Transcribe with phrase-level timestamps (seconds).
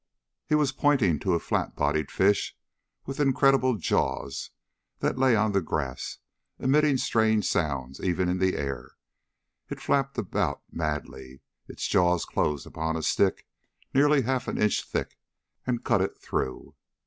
[0.47, 2.57] He was pointing to a flat bodied fish
[3.05, 4.49] with incredible jaws
[4.97, 6.17] that lay on the grass,
[6.57, 8.93] emitting strange sounds even in the air.
[9.69, 11.41] It flapped about madly.
[11.67, 13.45] Its jaws closed upon a stick
[13.93, 15.19] nearly half an inch thick,
[15.67, 16.73] and cut it through.